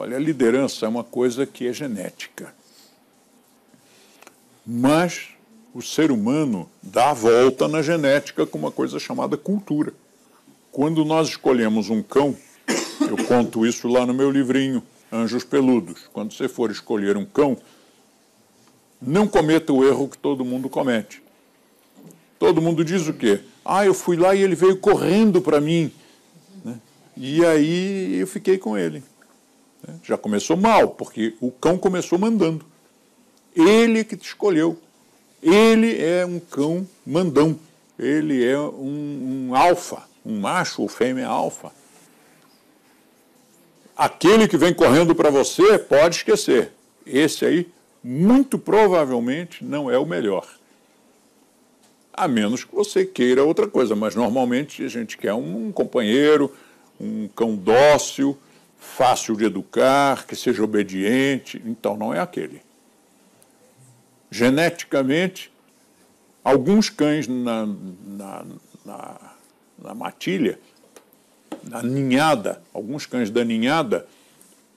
[0.00, 2.54] Olha, a liderança é uma coisa que é genética.
[4.66, 5.28] Mas
[5.74, 9.92] o ser humano dá a volta na genética com uma coisa chamada cultura.
[10.72, 12.34] Quando nós escolhemos um cão,
[13.02, 14.82] eu conto isso lá no meu livrinho,
[15.12, 16.08] Anjos Peludos.
[16.14, 17.58] Quando você for escolher um cão,
[19.02, 21.22] não cometa o erro que todo mundo comete.
[22.38, 23.40] Todo mundo diz o quê?
[23.62, 25.92] Ah, eu fui lá e ele veio correndo para mim.
[26.64, 26.80] Né?
[27.14, 29.02] E aí eu fiquei com ele.
[29.86, 29.94] Né?
[30.02, 32.64] Já começou mal, porque o cão começou mandando.
[33.54, 34.78] Ele que te escolheu.
[35.42, 37.58] Ele é um cão mandão.
[37.98, 41.72] Ele é um, um alfa, um macho ou fêmea alfa.
[43.96, 46.72] Aquele que vem correndo para você, pode esquecer.
[47.04, 47.68] Esse aí,
[48.02, 50.46] muito provavelmente, não é o melhor.
[52.12, 56.50] A menos que você queira outra coisa, mas normalmente a gente quer um companheiro,
[56.98, 58.36] um cão dócil,
[58.80, 61.62] fácil de educar, que seja obediente.
[61.64, 62.60] Então não é aquele.
[64.30, 65.52] Geneticamente,
[66.42, 68.44] alguns cães na, na,
[68.84, 69.20] na,
[69.78, 70.58] na matilha
[71.64, 74.06] na ninhada, alguns cães da ninhada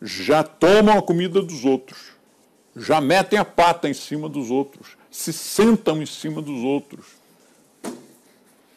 [0.00, 2.12] já tomam a comida dos outros,
[2.76, 7.06] já metem a pata em cima dos outros, se sentam em cima dos outros.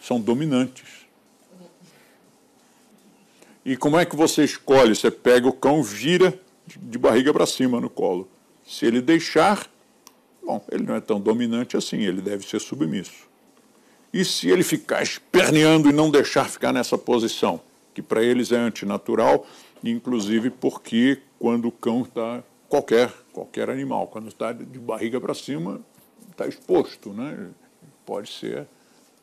[0.00, 0.97] São dominantes.
[3.68, 4.96] E como é que você escolhe?
[4.96, 8.26] Você pega o cão, vira de barriga para cima no colo.
[8.66, 9.70] Se ele deixar,
[10.42, 13.28] bom, ele não é tão dominante assim, ele deve ser submisso.
[14.10, 17.60] E se ele ficar esperneando e não deixar ficar nessa posição?
[17.98, 19.44] que para eles é antinatural,
[19.82, 25.80] inclusive porque quando o cão está, qualquer, qualquer animal, quando está de barriga para cima,
[26.30, 27.48] está exposto, né?
[28.06, 28.68] pode, ser,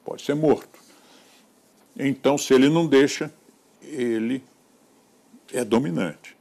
[0.03, 0.77] pode ser morto.
[1.97, 3.31] Então, se ele não deixa,
[3.89, 4.43] ele
[5.53, 6.35] é dominante.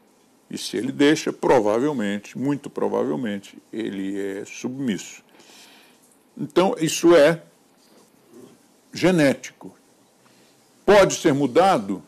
[0.50, 5.23] E se ele deixa, provavelmente, muito provavelmente, ele é submisso.
[6.36, 7.42] Então, isso é
[8.92, 9.77] genético.
[10.85, 12.02] Pode ser mudado?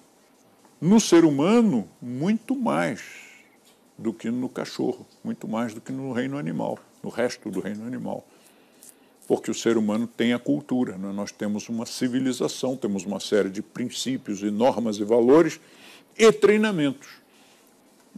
[0.81, 3.03] No ser humano, muito mais
[3.97, 7.87] do que no cachorro, muito mais do que no reino animal, no resto do reino
[7.87, 8.27] animal.
[9.27, 11.13] Porque o ser humano tem a cultura, né?
[11.13, 15.59] nós temos uma civilização, temos uma série de princípios e normas e valores
[16.17, 17.09] e treinamentos.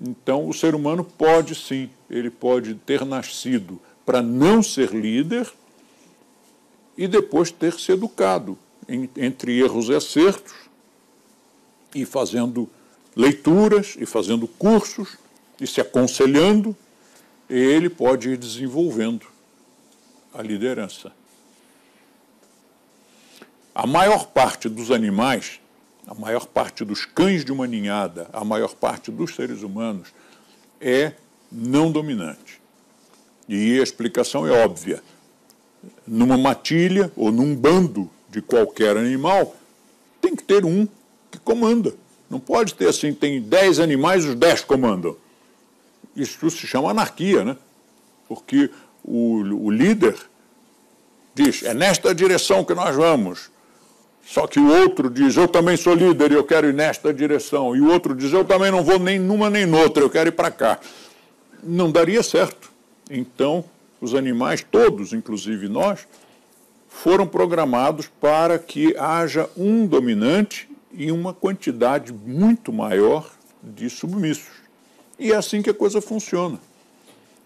[0.01, 5.51] Então, o ser humano pode sim, ele pode ter nascido para não ser líder
[6.97, 8.59] e depois ter se educado
[9.17, 10.55] entre erros e acertos
[11.95, 12.69] e fazendo
[13.17, 15.19] leituras e fazendo cursos
[15.61, 16.77] e se aconselhando,
[17.49, 19.27] ele pode ir desenvolvendo
[20.35, 21.13] a liderança.
[23.75, 25.61] A maior parte dos animais,
[26.07, 30.09] a maior parte dos cães de uma ninhada, a maior parte dos seres humanos
[30.81, 31.13] é
[31.51, 32.61] não dominante.
[33.49, 35.03] E a explicação é óbvia.
[36.07, 39.57] Numa matilha ou num bando de qualquer animal,
[40.21, 40.87] tem que ter um
[41.31, 41.95] que comanda.
[42.29, 45.17] Não pode ter assim, tem dez animais, os dez comandam.
[46.15, 47.57] Isso se chama anarquia, né?
[48.29, 48.71] Porque
[49.05, 49.37] o,
[49.67, 50.17] o líder
[51.35, 53.51] diz, é nesta direção que nós vamos.
[54.27, 57.75] Só que o outro diz, eu também sou líder e eu quero ir nesta direção.
[57.75, 60.33] E o outro diz, eu também não vou nem numa nem noutra, eu quero ir
[60.33, 60.79] para cá.
[61.63, 62.71] Não daria certo.
[63.11, 63.65] Então,
[64.01, 66.07] os animais, todos, inclusive nós,
[66.89, 73.31] foram programados para que haja um dominante e uma quantidade muito maior
[73.63, 74.59] de submissos.
[75.19, 76.59] E é assim que a coisa funciona.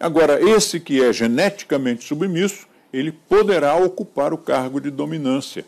[0.03, 5.65] Agora, esse que é geneticamente submisso, ele poderá ocupar o cargo de dominância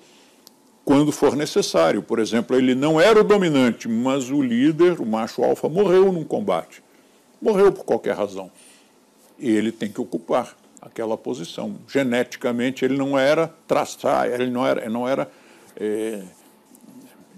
[0.85, 2.03] quando for necessário.
[2.03, 6.25] Por exemplo, ele não era o dominante, mas o líder, o macho alfa, morreu num
[6.25, 6.83] combate.
[7.41, 8.51] Morreu por qualquer razão.
[9.39, 11.77] E ele tem que ocupar aquela posição.
[11.87, 15.31] Geneticamente, ele não era traçar, ele não era, não era
[15.77, 16.23] é,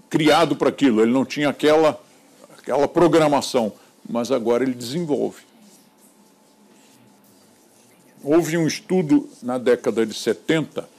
[0.09, 2.01] criado para aquilo, ele não tinha aquela,
[2.57, 3.71] aquela programação,
[4.09, 5.46] mas agora ele desenvolve.
[8.29, 10.89] Houve um estudo na década de 70,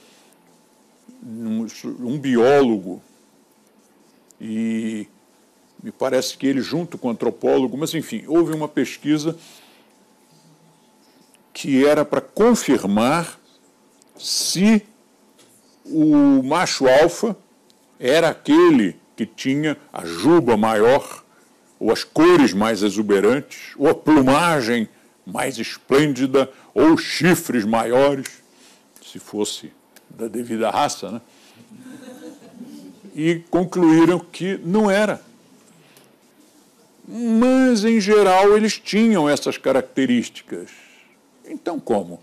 [1.22, 1.66] um,
[2.00, 3.02] um biólogo,
[4.40, 5.06] e
[5.82, 9.36] me parece que ele, junto com o antropólogo, mas enfim, houve uma pesquisa
[11.52, 13.38] que era para confirmar
[14.19, 14.82] se
[15.84, 17.36] o macho alfa
[18.00, 21.22] era aquele que tinha a juba maior,
[21.78, 24.88] ou as cores mais exuberantes, ou a plumagem
[25.30, 28.42] mais esplêndida, ou chifres maiores,
[29.04, 29.70] se fosse
[30.08, 31.20] da devida raça, né?
[33.14, 35.20] E concluíram que não era.
[37.06, 40.70] mas em geral eles tinham essas características.
[41.46, 42.20] Então como?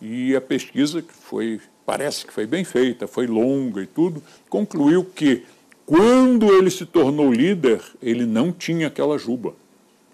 [0.00, 5.04] E a pesquisa que foi, parece que foi bem feita, foi longa e tudo, concluiu
[5.04, 5.44] que
[5.84, 9.54] quando ele se tornou líder, ele não tinha aquela juba.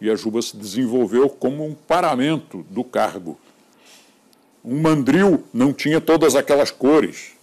[0.02, 3.38] E a juba se desenvolveu como um paramento do cargo.
[4.64, 7.34] Um mandril não tinha todas aquelas cores,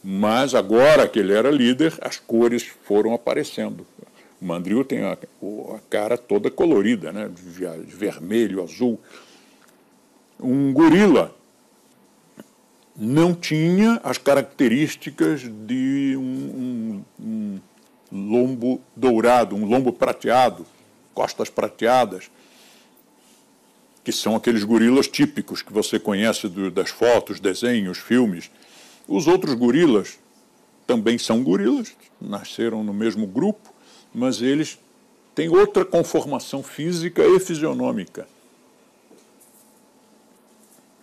[0.00, 3.84] mas agora que ele era líder, as cores foram aparecendo.
[4.40, 7.28] O mandril tem a, a cara toda colorida, né?
[7.28, 8.96] de, de vermelho, azul.
[10.38, 11.34] Um gorila
[12.94, 17.60] não tinha as características de um, um,
[18.12, 20.64] um lombo dourado, um lombo prateado,
[21.14, 22.30] costas prateadas,
[24.02, 28.50] que são aqueles gorilas típicos que você conhece do, das fotos, desenhos, filmes.
[29.06, 30.18] Os outros gorilas
[30.86, 33.72] também são gorilas, nasceram no mesmo grupo,
[34.14, 34.78] mas eles
[35.34, 38.26] têm outra conformação física e fisionômica.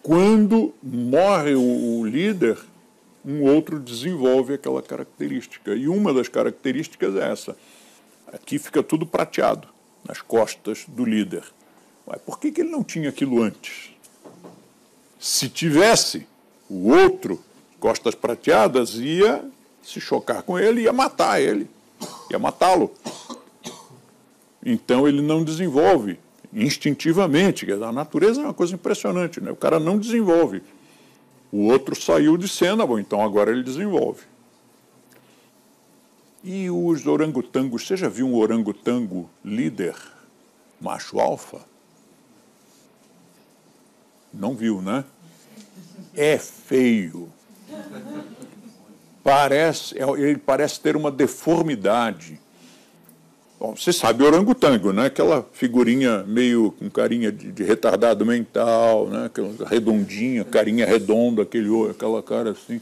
[0.02, 2.58] Quando morre o, o líder,
[3.26, 5.76] um outro desenvolve aquela característica.
[5.76, 7.58] E uma das características é essa.
[8.32, 9.68] Aqui fica tudo prateado,
[10.08, 11.44] nas costas do líder.
[12.06, 13.92] Mas por que, que ele não tinha aquilo antes?
[15.20, 16.26] Se tivesse,
[16.70, 17.42] o outro,
[17.80, 19.44] costas prateadas, ia
[19.84, 21.70] se chocar com ele, ia matar ele,
[22.32, 22.94] ia matá-lo.
[24.66, 26.20] Então ele não desenvolve
[26.54, 27.70] instintivamente.
[27.72, 29.52] A natureza é uma coisa impressionante, né?
[29.52, 30.62] o cara não desenvolve.
[31.52, 34.22] O outro saiu de cena, bom, então agora ele desenvolve.
[36.50, 39.94] E os orangotangos, você já viu um orangotango líder,
[40.80, 41.60] macho alfa?
[44.34, 45.04] Não viu, né?
[46.16, 47.30] É feio.
[49.22, 52.40] Parece, é, ele parece ter uma deformidade.
[53.60, 55.08] Bom, você sabe orangotango, né?
[55.08, 59.26] Aquela figurinha meio com carinha de, de, retardado mental, né?
[59.26, 62.80] Aquela redondinha, carinha redonda, aquele, aquela cara assim.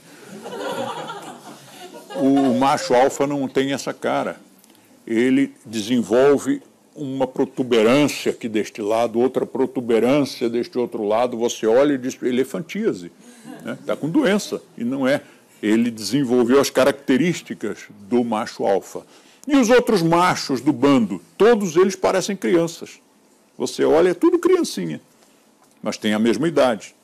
[2.15, 4.39] O macho alfa não tem essa cara.
[5.05, 6.61] Ele desenvolve
[6.95, 13.11] uma protuberância aqui deste lado, outra protuberância deste outro lado, você olha e diz, elefantíase,
[13.57, 13.77] está né?
[13.85, 15.21] Tá com doença, e não é.
[15.61, 19.05] Ele desenvolveu as características do macho alfa.
[19.45, 22.99] E os outros machos do bando, todos eles parecem crianças.
[23.57, 25.01] Você olha, é tudo criancinha,
[25.83, 26.95] mas tem a mesma idade.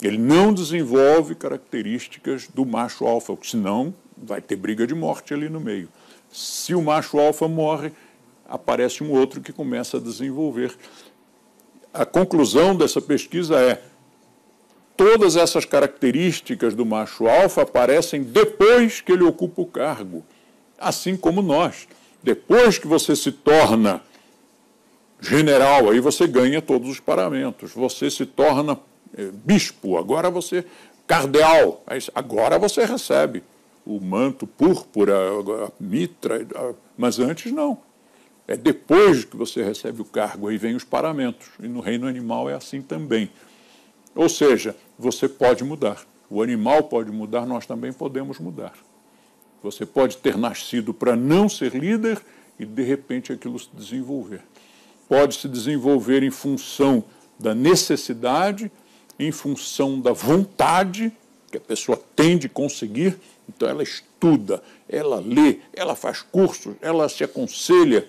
[0.00, 5.60] Ele não desenvolve características do macho alfa, senão vai ter briga de morte ali no
[5.60, 5.88] meio.
[6.30, 7.92] Se o macho alfa morre,
[8.48, 10.74] aparece um outro que começa a desenvolver.
[11.92, 13.82] A conclusão dessa pesquisa é:
[14.96, 20.24] todas essas características do macho alfa aparecem depois que ele ocupa o cargo,
[20.78, 21.86] assim como nós.
[22.22, 24.02] Depois que você se torna
[25.20, 27.72] general, aí você ganha todos os paramentos.
[27.72, 28.78] Você se torna
[29.16, 30.64] é, bispo, agora você
[31.06, 31.84] cardeal,
[32.14, 33.44] agora você recebe
[33.86, 36.44] o manto púrpura, a mitra,
[36.98, 37.78] mas antes não.
[38.48, 41.48] É depois que você recebe o cargo, aí vem os paramentos.
[41.60, 43.30] E no reino animal é assim também.
[44.14, 46.04] Ou seja, você pode mudar.
[46.28, 48.72] O animal pode mudar, nós também podemos mudar.
[49.62, 52.20] Você pode ter nascido para não ser líder
[52.58, 54.42] e, de repente, aquilo se desenvolver.
[55.08, 57.04] Pode se desenvolver em função
[57.38, 58.70] da necessidade,
[59.18, 61.12] em função da vontade
[61.50, 63.18] que a pessoa tem de conseguir.
[63.48, 68.08] Então, ela estuda, ela lê, ela faz cursos, ela se aconselha,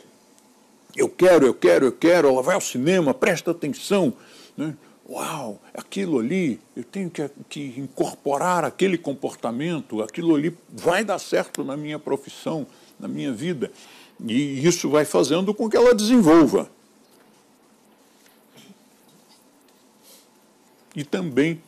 [0.95, 4.13] eu quero, eu quero, eu quero, ela vai ao cinema, presta atenção.
[4.57, 4.75] Né?
[5.07, 11.63] Uau, aquilo ali, eu tenho que, que incorporar aquele comportamento, aquilo ali vai dar certo
[11.63, 12.65] na minha profissão,
[12.99, 13.71] na minha vida.
[14.25, 16.69] E isso vai fazendo com que ela desenvolva.
[20.95, 21.61] E também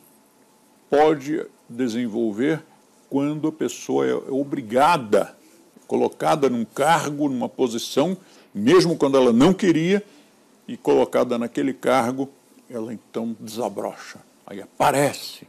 [0.90, 2.62] pode desenvolver
[3.08, 5.34] quando a pessoa é obrigada,
[5.86, 8.16] colocada num cargo, numa posição
[8.54, 10.04] mesmo quando ela não queria,
[10.66, 12.28] e colocada naquele cargo,
[12.68, 14.20] ela então desabrocha.
[14.46, 15.46] Aí aparece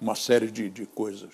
[0.00, 1.30] uma série de, de coisas.